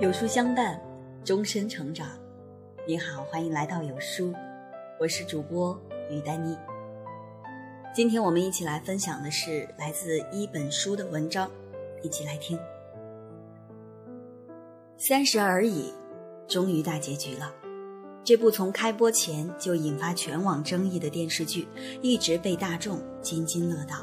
[0.00, 0.80] 有书相伴，
[1.22, 2.08] 终身成长。
[2.88, 4.32] 你好，欢迎来到有书，
[4.98, 6.56] 我是主播于丹妮。
[7.94, 11.50] 今天我们一起来分享的是来自一本书的文章，
[12.00, 12.58] 一起来听。
[14.96, 15.92] 三十而已，
[16.48, 17.52] 终于大结局了。
[18.24, 21.68] 这部从开播前就引发全网争议的电视剧，
[22.00, 23.96] 一直被大众津津乐道。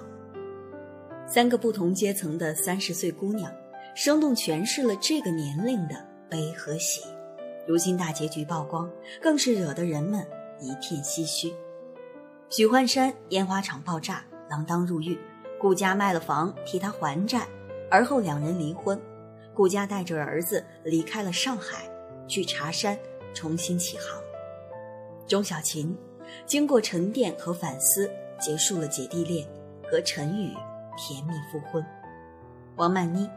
[1.26, 3.52] 三个不同阶层的三十岁姑娘。
[3.98, 5.96] 生动诠释了这个年龄的
[6.30, 7.02] 悲和喜，
[7.66, 8.88] 如今大结局曝光，
[9.20, 10.24] 更是惹得人们
[10.60, 11.52] 一片唏嘘。
[12.52, 15.18] 许幻山烟花厂爆炸，锒铛入狱，
[15.60, 17.48] 顾家卖了房替他还债，
[17.90, 19.02] 而后两人离婚。
[19.52, 21.90] 顾家带着儿子离开了上海，
[22.28, 22.96] 去茶山
[23.34, 24.22] 重新起航。
[25.26, 25.98] 钟小琴
[26.46, 28.08] 经过沉淀和反思，
[28.40, 29.48] 结束了姐弟恋，
[29.90, 30.54] 和陈宇
[30.96, 31.84] 甜蜜复婚。
[32.76, 33.28] 王曼妮。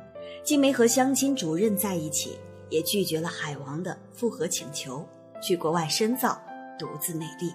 [0.42, 5.06] 既没和相亲主任在一起，也拒绝了海王的复合请求，
[5.42, 6.40] 去国外深造，
[6.78, 7.52] 独自美丽。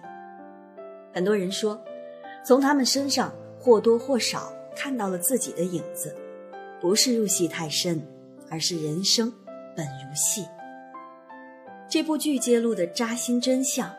[1.14, 1.82] 很多人说，
[2.46, 6.16] 从他们身上或多或少看到了自己的影子，
[6.82, 8.06] 不是入戏太深，
[8.50, 9.32] 而是人生
[9.76, 10.46] 本如戏。
[11.88, 13.92] 这部剧揭露的扎心真相，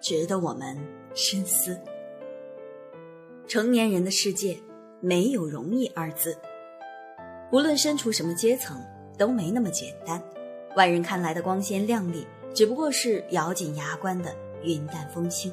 [0.00, 0.76] 值得我们
[1.14, 1.78] 深思。
[3.46, 4.56] 成年人的世界，
[5.00, 6.38] 没有容易二字。
[7.52, 8.82] 无论身处什么阶层，
[9.18, 10.20] 都没那么简单。
[10.74, 15.52] 外人看来的光鲜亮丽，只不过是咬紧牙关的云淡风轻。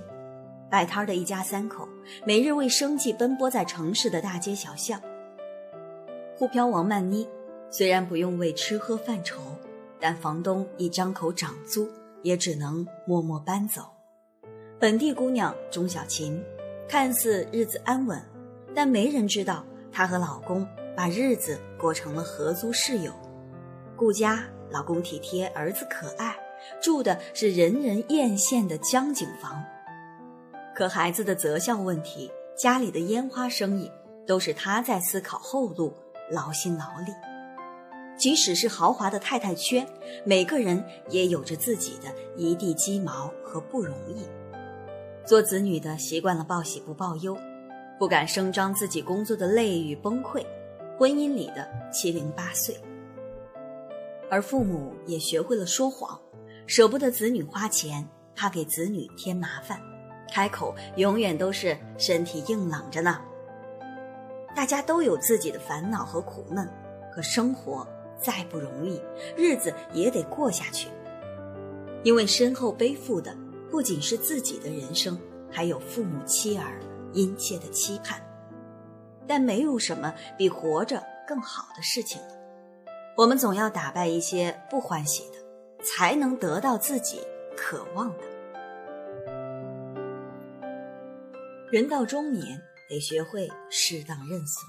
[0.72, 1.86] 摆摊的一家三口，
[2.26, 5.02] 每日为生计奔波在城市的大街小巷。
[6.38, 7.28] 沪漂王曼妮
[7.70, 9.42] 虽然不用为吃喝犯愁，
[10.00, 11.90] 但房东一张口涨租，
[12.24, 13.82] 也只能默默搬走。
[14.80, 16.42] 本地姑娘钟小琴，
[16.88, 18.18] 看似日子安稳，
[18.74, 20.66] 但没人知道她和老公。
[20.96, 23.12] 把日子过成了合租室友，
[23.96, 26.36] 顾家老公体贴，儿子可爱，
[26.82, 29.64] 住的是人人艳羡的江景房。
[30.76, 33.92] 可孩子的择校问题，家里的烟花生意，
[34.28, 35.94] 都是他在思考后路，
[36.32, 37.14] 劳心劳力。
[38.18, 39.88] 即使是豪华的太太圈，
[40.26, 44.28] 每个人也有着自己的一地鸡毛和不容易。
[45.26, 47.38] 做子女的习惯了报喜不报忧，
[47.98, 50.46] 不敢声张自己工作的累与崩溃。
[51.00, 52.78] 婚姻里的七零八碎，
[54.30, 56.20] 而父母也学会了说谎，
[56.68, 58.06] 舍不得子女花钱，
[58.36, 59.80] 怕给子女添麻烦，
[60.30, 63.22] 开口永远都是身体硬朗着呢。
[64.54, 66.70] 大家都有自己的烦恼和苦闷，
[67.16, 67.88] 可生活
[68.20, 69.02] 再不容易，
[69.38, 70.90] 日子也得过下去。
[72.04, 73.34] 因为身后背负的
[73.72, 75.18] 不仅是自己的人生，
[75.50, 76.78] 还有父母妻儿
[77.14, 78.22] 殷切的期盼。
[79.30, 82.30] 但没有什么比活着更好的事情了。
[83.16, 87.22] 我们总要打败一些不欢喜的，才能得到自己
[87.56, 88.24] 渴望的。
[91.72, 94.66] 人到中年，得学会适当认怂；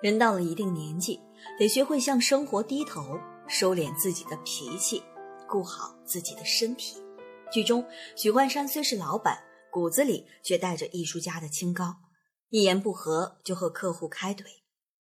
[0.00, 1.20] 人到了一定年纪，
[1.58, 5.02] 得学会向生活低头，收敛自己的脾气，
[5.46, 6.96] 顾好自己的身体。
[7.52, 9.38] 剧中，许幻山虽是老板，
[9.70, 11.96] 骨子里却带着艺术家的清高。
[12.54, 14.44] 一言不合就和客户开怼，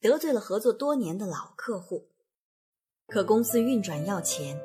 [0.00, 2.06] 得罪了合作多年的老客户。
[3.08, 4.56] 可公司运转要钱，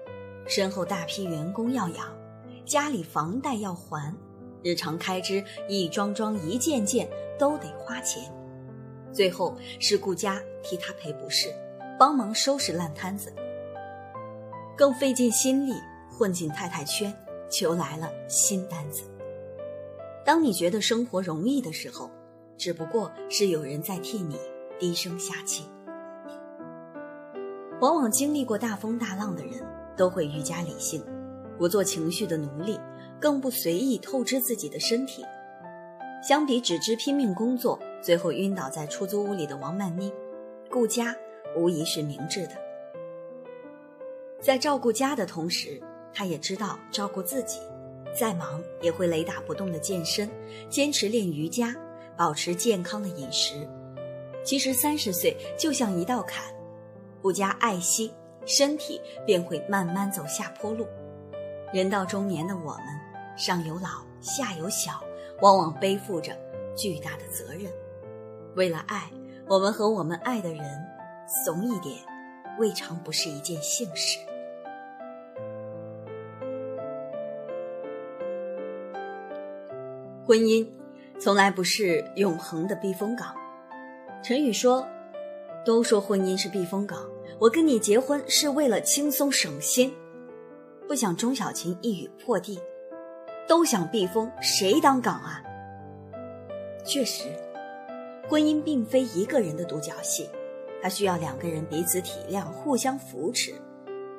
[0.47, 2.15] 身后大批员工要养，
[2.63, 4.15] 家里房贷要还，
[4.61, 7.09] 日常开支一桩桩一件件
[7.39, 8.31] 都得花钱。
[9.11, 11.51] 最后是顾家替他赔不是，
[11.97, 13.33] 帮忙收拾烂摊子，
[14.77, 15.73] 更费尽心力
[16.11, 17.11] 混进太太圈，
[17.49, 19.01] 求来了新单子。
[20.23, 22.11] 当你觉得生活容易的时候，
[22.57, 24.37] 只不过是有人在替你
[24.79, 25.65] 低声下气。
[27.81, 29.53] 往往经历过大风大浪的人，
[29.97, 31.03] 都会愈加理性，
[31.57, 32.79] 不做情绪的奴隶，
[33.19, 35.23] 更不随意透支自己的身体。
[36.27, 40.11] 相比只知拼命工作，最后晕倒在出租屋里的王曼妮，
[40.71, 41.13] 顾家
[41.55, 42.53] 无疑是明智的。
[44.41, 45.79] 在照顾家的同时，
[46.13, 47.59] 她也知道照顾自己，
[48.17, 50.29] 再忙也会雷打不动的健身，
[50.69, 51.75] 坚持练瑜伽。
[52.17, 53.67] 保持健康的饮食，
[54.43, 56.43] 其实三十岁就像一道坎，
[57.21, 58.13] 不加爱惜，
[58.45, 60.87] 身体便会慢慢走下坡路。
[61.73, 62.85] 人到中年的我们，
[63.35, 65.03] 上有老，下有小，
[65.41, 66.31] 往往背负着
[66.75, 67.71] 巨大的责任。
[68.55, 69.09] 为了爱，
[69.47, 70.63] 我们和我们爱的人
[71.43, 71.97] 怂一点，
[72.59, 74.19] 未尝不是一件幸事。
[80.25, 80.74] 婚姻。
[81.19, 83.33] 从来不是永恒的避风港。
[84.23, 84.85] 陈宇说
[85.65, 86.99] ：“都说婚姻是避风港，
[87.39, 89.93] 我跟你结婚是为了轻松省心，
[90.87, 92.59] 不想钟小琴一语破地，
[93.47, 95.41] 都想避风，谁当港啊？
[96.83, 97.25] 确实，
[98.27, 100.29] 婚姻并非一个人的独角戏，
[100.81, 103.53] 它需要两个人彼此体谅、互相扶持。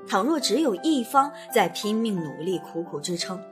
[0.09, 3.43] 倘若只有一方在拼命努力、苦苦支撑，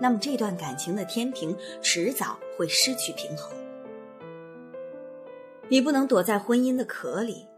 [0.00, 3.56] 那么这段感情的天平迟早会失去平衡。
[5.68, 7.48] 你不能躲在婚姻的壳里。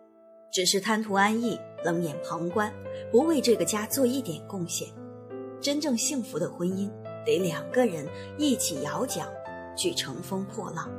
[0.52, 2.72] 只是贪图安逸，冷眼旁观，
[3.12, 4.88] 不为这个家做一点贡献。
[5.60, 6.90] 真正幸福的婚姻，
[7.24, 8.04] 得两个人
[8.36, 9.28] 一起摇桨，
[9.76, 10.90] 去乘风破浪。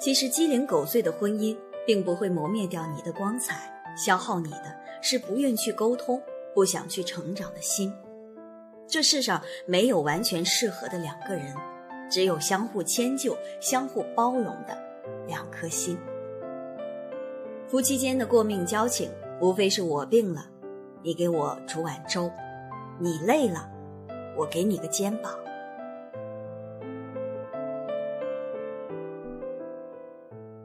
[0.00, 1.56] 其实鸡零狗碎的婚姻，
[1.86, 6.20] 并不会磨灭掉你的光彩，消耗你的是不愿去沟通、
[6.56, 7.94] 不想去成长的心。
[8.88, 11.54] 这世上没有完全适合的两个人，
[12.10, 14.76] 只有相互迁就、相互包容的
[15.26, 15.98] 两颗心。
[17.68, 19.10] 夫妻间的过命交情，
[19.40, 20.46] 无非是我病了，
[21.02, 22.30] 你给我煮碗粥；
[22.98, 23.68] 你累了，
[24.36, 25.34] 我给你个肩膀。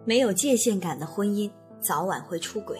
[0.04, 1.50] 没有界限感的婚姻，
[1.80, 2.80] 早晚会出轨。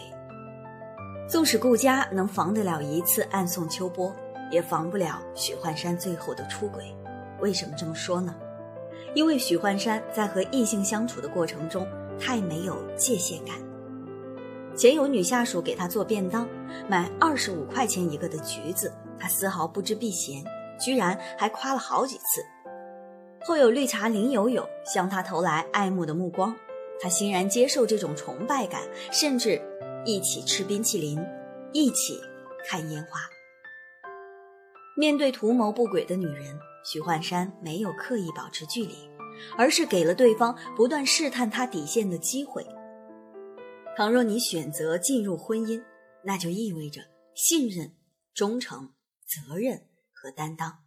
[1.28, 4.14] 纵使顾家能防得了一次暗送秋波，
[4.50, 6.94] 也防不了许幻山最后的出轨。
[7.40, 8.34] 为什么这么说呢？
[9.14, 11.86] 因为许幻山在和异性相处的过程中，
[12.18, 13.56] 太没有界限感。
[14.74, 16.48] 前有女下属给他做便当，
[16.88, 20.42] 买二十五块钱一个的橘子，他丝毫不知避嫌，
[20.80, 22.42] 居然还夸了好几次。
[23.44, 26.56] 后有绿茶林有有向他投来爱慕的目光，
[27.00, 28.80] 他欣然接受这种崇拜感，
[29.10, 29.60] 甚至
[30.06, 31.22] 一起吃冰淇淋，
[31.72, 32.18] 一起
[32.66, 33.20] 看烟花。
[34.96, 38.94] 面对图谋不轨的女人，许幻山没有刻意保持距离，
[39.56, 42.66] 而是给了对方不断试探他底线的机会。
[43.96, 45.82] 倘若你选择进入婚姻，
[46.24, 47.02] 那就意味着
[47.34, 47.94] 信任、
[48.34, 48.92] 忠诚、
[49.26, 50.78] 责任和担当。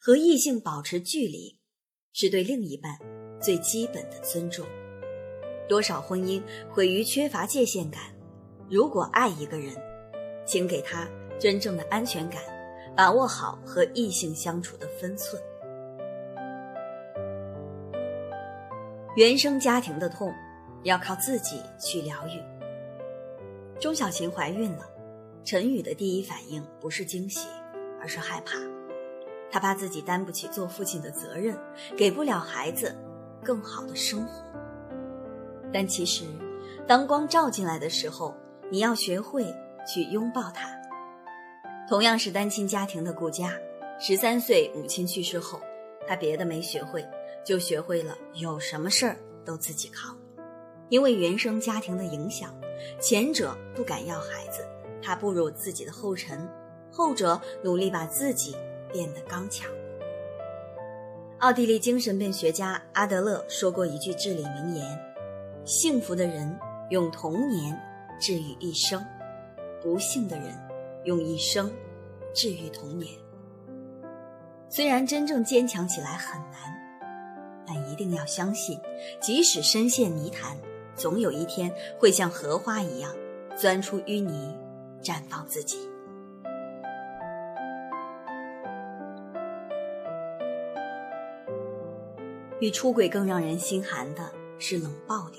[0.00, 1.58] 和异性保持距离，
[2.14, 2.98] 是对另一半
[3.38, 4.66] 最基本的尊重。
[5.68, 8.02] 多少婚姻毁于缺乏界限感。
[8.70, 9.76] 如果爱一个人，
[10.46, 11.06] 请给他
[11.38, 12.42] 真正的安全感，
[12.96, 15.40] 把握好和异性相处的分寸。
[19.16, 20.32] 原生家庭的痛。
[20.82, 22.42] 要靠自己去疗愈。
[23.78, 24.86] 钟小琴怀孕了，
[25.44, 27.48] 陈宇的第一反应不是惊喜，
[28.00, 28.56] 而是害怕。
[29.52, 31.54] 他怕自己担不起做父亲的责任，
[31.98, 32.96] 给不了孩子
[33.44, 34.42] 更好的生活。
[35.70, 36.24] 但其实，
[36.86, 38.34] 当光照进来的时候，
[38.70, 39.44] 你要学会
[39.86, 40.79] 去拥抱它。
[41.90, 43.52] 同样是单亲家庭的顾佳，
[43.98, 45.60] 十三岁母亲去世后，
[46.06, 47.04] 他别的没学会，
[47.44, 50.16] 就学会了有什么事儿都自己扛。
[50.88, 52.54] 因为原生家庭的影响，
[53.00, 54.64] 前者不敢要孩子，
[55.02, 56.38] 怕步入自己的后尘；
[56.92, 58.54] 后者努力把自己
[58.92, 59.68] 变得刚强。
[61.40, 64.86] 奥地利精神病学家阿德勒说过一句至理名言
[65.66, 66.56] ：“幸福的人
[66.90, 67.76] 用童年
[68.20, 69.04] 治愈一生，
[69.82, 70.54] 不幸的人
[71.04, 71.70] 用一生
[72.34, 73.12] 治愈童年。”
[74.68, 76.60] 虽然真正坚强起来很难，
[77.66, 78.80] 但一定要相信，
[79.20, 80.56] 即使深陷泥潭。
[80.96, 83.10] 总有一天会像荷花一样
[83.56, 84.54] 钻出淤泥，
[85.02, 85.78] 绽放自己。
[92.58, 95.38] 比出轨更让人心寒的是冷暴力。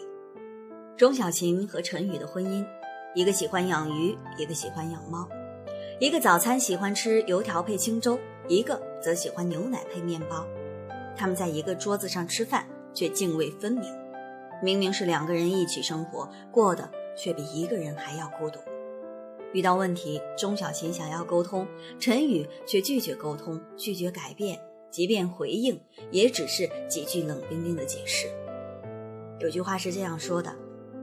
[0.97, 2.65] 钟小琴和陈宇的婚姻，
[3.13, 5.27] 一个喜欢养鱼，一个喜欢养猫；
[6.01, 8.17] 一个早餐喜欢吃油条配清粥，
[8.47, 10.47] 一个则喜欢牛奶配面包。
[11.15, 13.83] 他们在一个桌子上吃饭，却泾渭分明。
[14.63, 18.57] 明明是两个人一起生活，过的却比一个人还要孤独。
[19.53, 21.67] 遇到问题，钟小琴想要沟通，
[21.99, 25.79] 陈宇却拒绝沟通，拒绝改变，即便回应，
[26.09, 28.25] 也只是几句冷冰冰的解释。
[29.37, 30.51] 有句话是这样说的：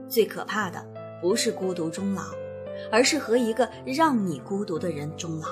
[0.09, 0.85] 最可怕的
[1.21, 2.23] 不是孤独终老，
[2.91, 5.47] 而是和一个让你孤独的人终老。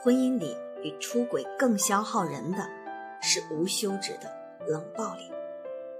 [0.00, 2.68] 婚姻里比出轨更消耗人的，
[3.20, 4.30] 是无休止的
[4.66, 5.30] 冷暴力。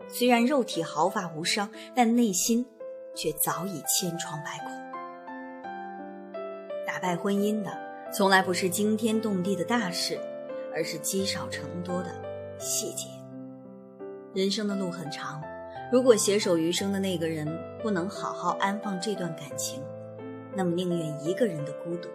[0.09, 2.67] 虽然肉体毫发无伤，但内心
[3.15, 4.73] 却早已千疮百孔。
[6.87, 7.71] 打败婚姻的，
[8.13, 10.19] 从来不是惊天动地的大事，
[10.75, 12.11] 而是积少成多的
[12.59, 13.07] 细节。
[14.35, 15.43] 人生的路很长，
[15.93, 17.47] 如果携手余生的那个人
[17.83, 19.83] 不能好好安放这段感情，
[20.57, 22.09] 那么宁愿一个人的孤独，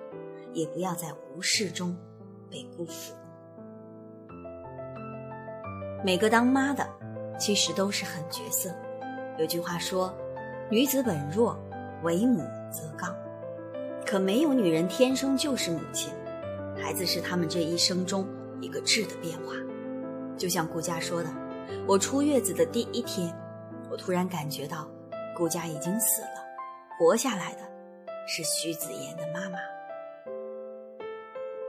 [0.52, 1.96] 也不要在无事中
[2.50, 3.14] 被辜负。
[6.04, 6.86] 每个当妈的。
[7.40, 8.74] 其实都是狠角色。
[9.38, 10.12] 有句话说
[10.72, 11.56] ：“女子本弱，
[12.02, 12.40] 为母
[12.72, 13.16] 则刚。
[14.04, 16.12] 可没有女人天生就是母亲，
[16.76, 18.28] 孩子是他们这一生中
[18.60, 19.54] 一个质的变化。
[20.36, 21.30] 就像顾佳说的
[21.86, 23.32] ：“我出月子的第一天，
[23.90, 24.88] 我突然感觉到
[25.36, 26.46] 顾佳已经死了，
[26.98, 27.60] 活下来的
[28.28, 29.58] 是徐子言的妈妈。”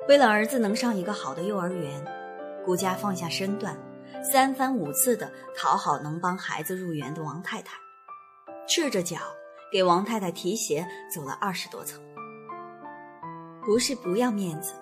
[0.08, 2.02] 为了儿子能上一个好的幼儿园，
[2.64, 3.76] 顾家放下身段，
[4.22, 7.76] 三番五次的讨好能帮孩子入园的王太太，
[8.66, 9.18] 赤着脚
[9.70, 12.02] 给王太太提鞋走了二十多层。
[13.62, 14.72] 不是不要面子，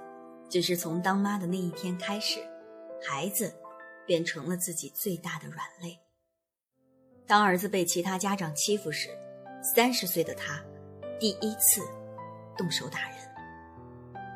[0.48, 2.38] 只是从当妈的那一天开始，
[3.04, 3.52] 孩子
[4.06, 5.98] 变成了自己最大的软肋。
[7.26, 9.08] 当儿子被其他家长欺负时，
[9.60, 10.62] 三十岁的他
[11.18, 11.80] 第一次
[12.56, 13.16] 动手打人。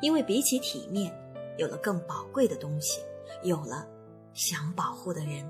[0.01, 1.13] 因为比起体面，
[1.57, 2.99] 有了更宝贵的东西，
[3.43, 3.87] 有了
[4.33, 5.49] 想保护的人。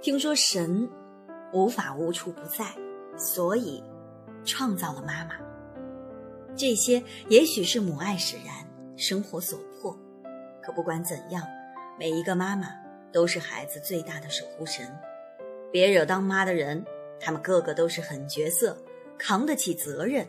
[0.00, 0.88] 听说神
[1.52, 2.66] 无法无处不在，
[3.16, 3.82] 所以
[4.44, 5.34] 创造了妈妈。
[6.54, 8.54] 这些也许是母爱使然，
[8.96, 9.98] 生活所迫。
[10.62, 11.42] 可不管怎样，
[11.98, 12.68] 每一个妈妈
[13.12, 14.86] 都是孩子最大的守护神。
[15.70, 16.84] 别惹当妈的人，
[17.20, 18.76] 他们个个都是狠角色，
[19.18, 20.26] 扛得起责任。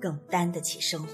[0.00, 1.08] 更担得起生活。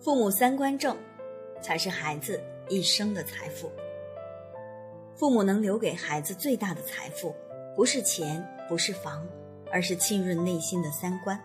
[0.00, 0.96] 父母三观正，
[1.60, 3.70] 才是孩子一生的财富。
[5.14, 7.36] 父母能留给孩子最大的财富，
[7.76, 9.28] 不是钱，不是房，
[9.70, 11.38] 而是浸润内心的三观。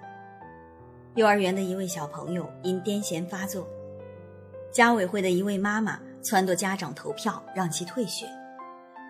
[1.15, 3.67] 幼儿园的一位小朋友因癫痫发作，
[4.71, 8.25] 家委会的一位妈妈撺掇家长投票让其退学。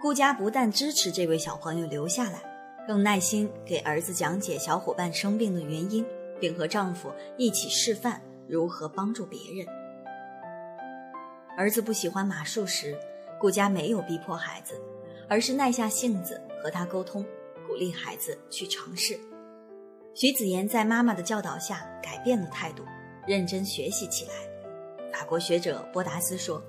[0.01, 2.41] 顾家不但支持这位小朋友留下来。
[2.87, 6.03] 更耐心给儿子讲解小伙伴生病的原因，
[6.39, 9.67] 并和丈夫一起示范如何帮助别人。
[11.55, 12.97] 儿子不喜欢马术时，
[13.39, 14.73] 顾家没有逼迫孩子，
[15.27, 17.23] 而是耐下性子和他沟通，
[17.67, 19.19] 鼓励孩子去尝试。
[20.15, 22.83] 徐子言在妈妈的教导下改变了态度，
[23.27, 24.31] 认真学习起来。
[25.11, 26.63] 法国学者波达斯说：“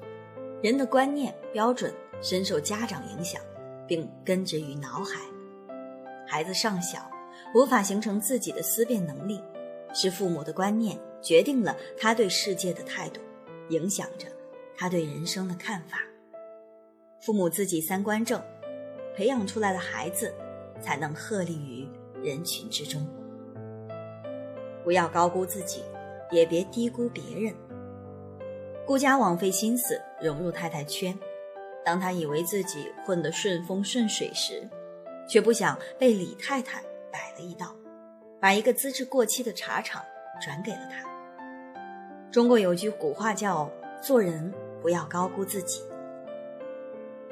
[0.62, 3.40] 人的观念标准深受家长影响，
[3.87, 5.20] 并根植于脑海。”
[6.26, 7.11] 孩子尚小，
[7.54, 9.42] 无法形成自己的思辨能力，
[9.92, 13.20] 是父母的观念决定了他对世界的态度，
[13.70, 14.28] 影响着
[14.76, 15.99] 他对人生的看法。
[17.20, 18.40] 父母自己三观正，
[19.14, 20.32] 培养出来的孩子
[20.80, 21.87] 才能鹤立于
[22.23, 23.06] 人群之中。
[24.82, 25.82] 不要高估自己，
[26.30, 27.54] 也别低估别人。
[28.90, 31.16] 顾家枉费心思融入太太圈，
[31.85, 34.68] 当他以为自己混得顺风顺水时，
[35.28, 37.73] 却不想被李太太摆了一道，
[38.40, 40.02] 把一个资质过期的茶厂
[40.42, 41.09] 转给了他。
[42.32, 43.70] 中国有句古话叫
[44.02, 45.85] “做人不要高估自己”。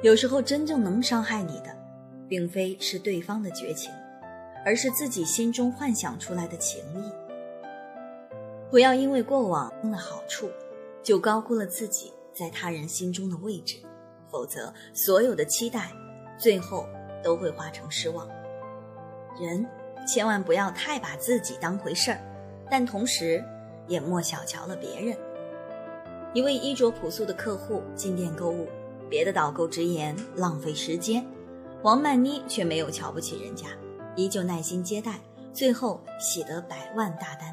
[0.01, 1.75] 有时候，真正能伤害你的，
[2.29, 3.91] 并非是对方的绝情，
[4.63, 7.11] 而是自己心中幻想出来的情谊。
[8.71, 10.49] 不要因为过往的好处，
[11.03, 13.77] 就高估了自己在他人心中的位置，
[14.29, 15.91] 否则所有的期待，
[16.37, 16.85] 最后。
[17.21, 18.25] 都会化成失望。
[19.37, 19.67] 人
[20.07, 22.21] 千万不要太把自己当回事儿，
[22.71, 23.43] 但同时
[23.89, 25.17] 也莫小瞧了别人。
[26.33, 28.69] 一位衣着朴素的客户进店购物，
[29.09, 31.25] 别的导购直言浪费时间，
[31.81, 33.67] 王曼妮却没有瞧不起人家，
[34.15, 35.19] 依旧耐心接待，
[35.51, 37.51] 最后喜得百万大单。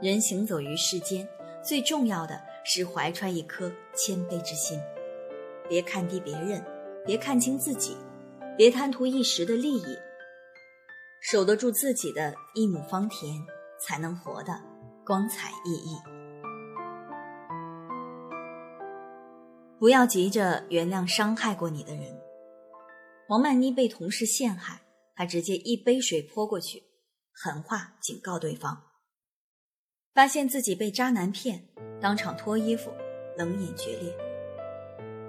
[0.00, 1.24] 人行走于世间，
[1.62, 4.78] 最重要的是怀揣一颗谦卑之心，
[5.68, 6.64] 别看低别人，
[7.04, 7.96] 别看轻自己。
[8.54, 9.96] 别贪图一时的利益，
[11.22, 13.34] 守得住自己的一亩方田，
[13.80, 14.60] 才能活得
[15.06, 16.02] 光彩熠熠。
[19.78, 22.20] 不要急着原谅伤害过你的人。
[23.28, 24.82] 王曼妮被同事陷害，
[25.16, 26.82] 她直接一杯水泼过去，
[27.32, 28.91] 狠话警告对方。
[30.14, 31.58] 发现自己被渣男骗，
[31.98, 32.90] 当场脱衣服，
[33.34, 34.14] 冷眼决裂。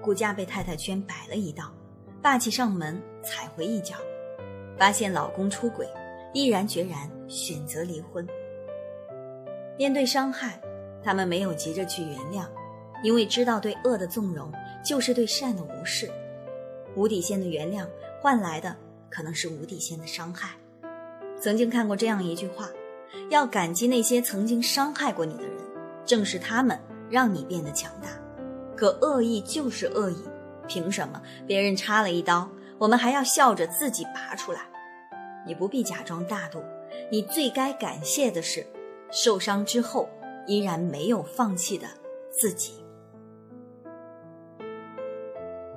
[0.02, 1.74] 顾家被太太圈摆了一道。
[2.22, 3.96] 霸气上门踩回一脚，
[4.78, 5.88] 发现老公出轨，
[6.34, 8.28] 毅然决然选择离婚。
[9.78, 10.60] 面对伤害，
[11.02, 12.46] 他们没有急着去原谅，
[13.04, 14.52] 因为知道对恶的纵容
[14.84, 16.10] 就是对善的无视。
[16.96, 17.88] 无底线的原谅
[18.22, 18.76] 换来的
[19.10, 20.56] 可能是无底线的伤害。
[21.40, 22.70] 曾经看过这样一句话：
[23.30, 25.58] 要感激那些曾经伤害过你的人，
[26.06, 26.80] 正是他们
[27.10, 28.10] 让你变得强大。
[28.76, 30.18] 可恶意就是恶意。
[30.68, 34.62] 凭什么别人插了一刀，我们还要笑着自己拔出来？
[35.46, 36.64] 你不必假装大度，
[37.12, 38.66] 你最该感谢的是，
[39.12, 40.08] 受伤之后
[40.48, 41.86] 依然没有放弃的
[42.32, 42.84] 自己。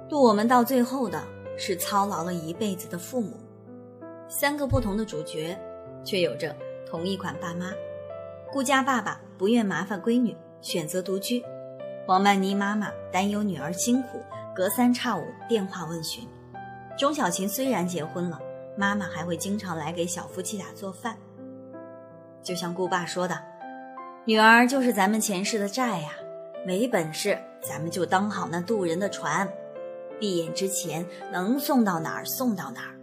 [0.09, 1.21] 渡我们到最后的
[1.59, 3.37] 是操劳了一辈子的父母。
[4.28, 5.59] 三个不同的主角，
[6.05, 6.55] 却有着
[6.87, 7.73] 同一款爸妈。
[8.52, 11.43] 顾家爸爸不愿麻烦闺女，选择独居；
[12.07, 14.23] 王曼妮妈妈担忧女儿辛苦，
[14.55, 16.26] 隔三差五电话问询。
[16.97, 18.40] 钟小琴虽然结婚了，
[18.76, 21.16] 妈妈还会经常来给小夫妻俩做饭。
[22.43, 23.37] 就像顾爸说的
[24.25, 26.12] ：“女儿就是咱们前世的债呀，
[26.64, 29.47] 没本事咱们就当好那渡人的船，
[30.19, 32.96] 闭眼之前能送到哪儿送到哪儿。”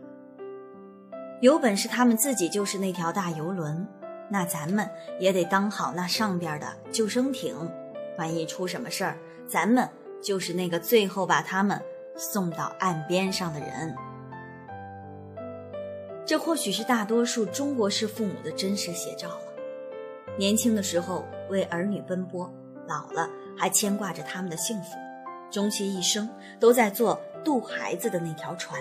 [1.43, 3.85] 有本事，他们自己就是那条大游轮，
[4.29, 7.69] 那咱们也得当好那上边的救生艇。
[8.17, 9.89] 万一出什么事儿，咱们
[10.21, 11.77] 就是那个最后把他们
[12.15, 13.93] 送到岸边上的人。
[16.25, 19.41] 这或许是大多数中国式父母的真实写照了。
[20.37, 22.49] 年轻的时候为儿女奔波，
[22.87, 24.95] 老了还牵挂着他们的幸福，
[25.51, 28.79] 终其一生都在做渡孩子的那条船。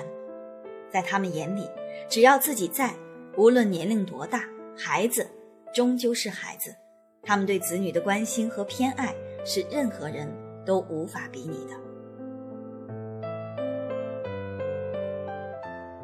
[0.93, 1.69] 在他们眼里，
[2.09, 2.95] 只要自己在，
[3.37, 4.45] 无论年龄多大，
[4.77, 5.27] 孩子
[5.75, 6.75] 终究是孩子。
[7.23, 10.29] 他们对子女的关心和偏爱，是任何人
[10.67, 11.75] 都无法比拟的。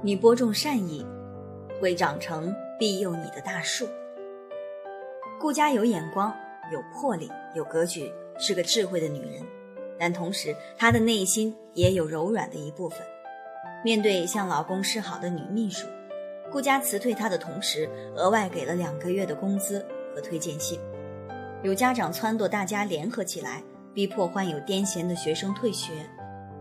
[0.00, 1.04] 你播种善意，
[1.80, 3.88] 会长成庇佑你的大树。
[5.40, 6.33] 顾家有眼光，
[6.73, 9.45] 有魄力，有格局，是个智慧的女人，
[9.99, 13.00] 但同时她的内心也有柔软的一部分。
[13.88, 15.87] 面对向老公示好的女秘书，
[16.52, 19.83] 顾家辞退她的同时，额外给了两个月的工资
[20.14, 20.78] 和推荐信。
[21.62, 23.62] 有家长撺掇大家联合起来，
[23.95, 25.90] 逼迫患有癫痫的学生退学，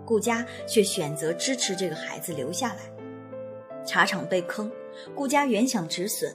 [0.05, 3.83] 顾家却选择支持这个孩子留下来。
[3.85, 4.71] 茶厂被坑，
[5.13, 6.33] 顾家原想止损，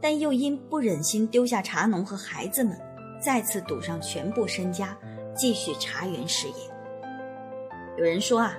[0.00, 2.76] 但又因不忍心丢下茶农和孩子们，
[3.20, 4.98] 再次赌上全部身家，
[5.32, 6.54] 继续茶园事业。
[7.96, 8.58] 有人说啊。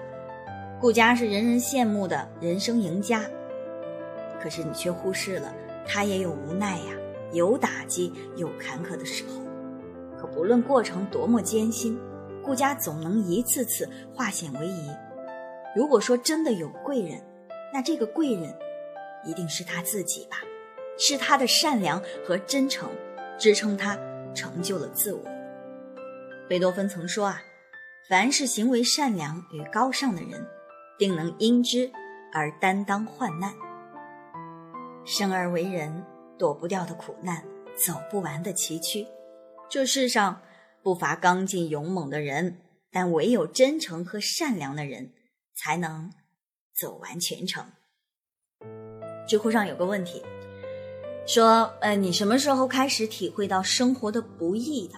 [0.79, 3.23] 顾家是人人羡慕的人生赢家，
[4.41, 5.53] 可是你却忽视了
[5.87, 6.93] 他也有无奈呀，
[7.31, 9.41] 有打击，有坎坷的时候。
[10.17, 11.99] 可不论过程多么艰辛，
[12.43, 14.89] 顾家总能一次次化险为夷。
[15.75, 17.21] 如果说真的有贵人，
[17.73, 18.53] 那这个贵人
[19.23, 20.37] 一定是他自己吧？
[20.97, 22.89] 是他的善良和真诚
[23.37, 23.97] 支撑他
[24.33, 25.21] 成就了自我。
[26.47, 27.41] 贝多芬曾说啊，
[28.07, 30.45] 凡是行为善良与高尚的人。
[30.97, 31.91] 定能因之
[32.33, 33.53] 而担当患难。
[35.05, 36.03] 生而为人，
[36.37, 37.43] 躲不掉的苦难，
[37.75, 39.07] 走不完的崎岖。
[39.69, 40.41] 这世上
[40.81, 42.59] 不乏刚劲勇猛的人，
[42.91, 45.13] 但唯有真诚和善良的人，
[45.55, 46.11] 才能
[46.73, 47.65] 走完全程。
[49.27, 50.23] 知乎上有个问题，
[51.27, 54.95] 说：“呃，你什么时候开始体会到生活的不易的？”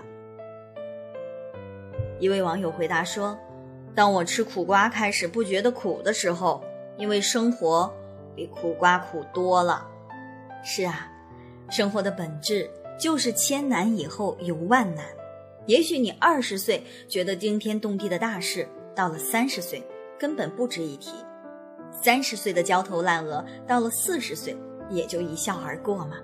[2.20, 3.38] 一位网友回答说。
[3.98, 6.64] 当我吃苦瓜开始不觉得苦的时候，
[6.98, 7.92] 因为生活
[8.36, 9.88] 比苦瓜苦多了。
[10.64, 11.12] 是啊，
[11.72, 15.04] 生活的本质就是千难以后有万难。
[15.66, 19.84] 也许你二十岁觉得惊天动地的大事，到了三十岁
[20.20, 21.10] 根本不值一提；
[21.92, 24.56] 三十岁的焦头烂额，到了四十岁
[24.92, 26.18] 也就一笑而过嘛。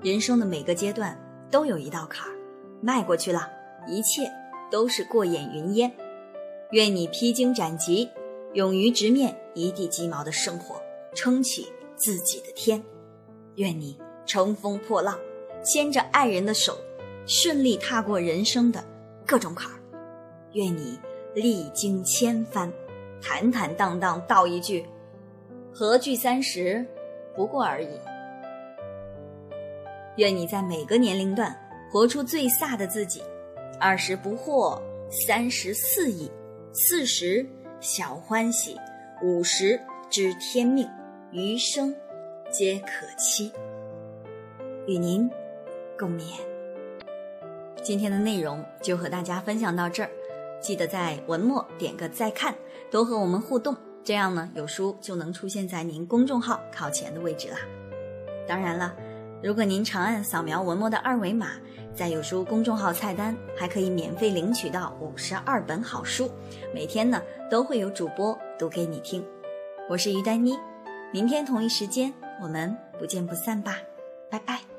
[0.00, 1.14] 人生的每个阶段
[1.50, 2.34] 都有一道坎儿，
[2.80, 3.46] 迈过去了，
[3.86, 4.32] 一切
[4.70, 5.92] 都是过眼云烟。
[6.72, 8.08] 愿你披荆斩棘，
[8.54, 10.82] 勇于直面一地鸡毛的生活，
[11.14, 12.82] 撑起自己的天。
[13.54, 15.16] 愿你乘风破浪，
[15.64, 16.76] 牵着爱人的手，
[17.24, 18.84] 顺利踏过人生的
[19.24, 19.78] 各种坎儿。
[20.54, 20.98] 愿你
[21.34, 22.72] 历经千帆，
[23.22, 24.84] 坦坦荡荡道一句：
[25.72, 26.84] 何惧三十，
[27.36, 27.88] 不过而已。
[30.16, 31.56] 愿你在每个年龄段
[31.92, 33.22] 活出最飒的自己，
[33.78, 34.80] 二十不惑，
[35.26, 36.28] 三十肆意。
[36.78, 37.46] 四十
[37.80, 38.76] 小欢喜，
[39.22, 40.86] 五十知天命，
[41.32, 41.96] 余生
[42.52, 43.50] 皆可期。
[44.86, 45.26] 与您
[45.98, 46.34] 共勉。
[47.82, 50.10] 今天的内容就和大家分享到这儿，
[50.60, 52.54] 记得在文末点个再看，
[52.90, 57.56] 多和我们互动，这样呢有书就能出现在您公众号靠前的位置啦。
[58.46, 58.94] 当然了，
[59.42, 61.52] 如果您长按扫描文末的二维码。
[61.96, 66.30] 在有书公众号菜单还可以免费领取到五十二本好书，
[66.74, 69.24] 每天呢都会有主播读给你听。
[69.88, 70.54] 我是于丹妮，
[71.10, 73.78] 明天同一时间我们不见不散吧，
[74.30, 74.75] 拜拜。